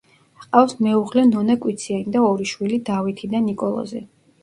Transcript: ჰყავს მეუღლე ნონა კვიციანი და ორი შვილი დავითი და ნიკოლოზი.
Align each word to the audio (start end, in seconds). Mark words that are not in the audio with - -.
ჰყავს 0.45 0.73
მეუღლე 0.85 1.27
ნონა 1.33 1.59
კვიციანი 1.67 2.17
და 2.17 2.25
ორი 2.33 2.51
შვილი 2.55 2.83
დავითი 2.91 3.35
და 3.37 3.47
ნიკოლოზი. 3.53 4.07